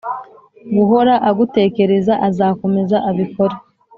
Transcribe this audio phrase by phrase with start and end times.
[0.75, 3.55] Guhora agutekereza azakomeza abikore